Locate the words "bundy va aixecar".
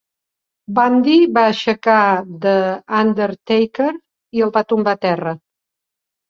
0.77-1.97